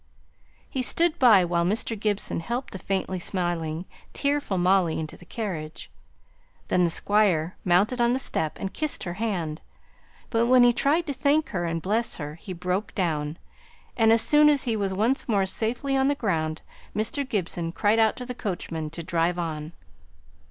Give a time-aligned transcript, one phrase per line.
[0.67, 1.93] He stood by while Mr.
[1.99, 5.91] Gibson helped the faintly smiling, tearful Molly into the carriage.
[6.69, 9.61] Then the Squire mounted on the step and kissed her hand;
[10.31, 13.37] but when he tried to thank her and bless her, he broke down;
[13.95, 16.63] and as soon as he was once more safely on the ground,
[16.95, 17.23] Mr.
[17.29, 19.71] Gibson cried out to the coachman to drive on.